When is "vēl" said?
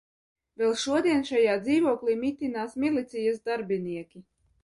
0.61-0.71